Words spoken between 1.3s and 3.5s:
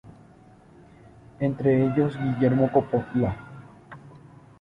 Entre ellos Guillermo Coppola.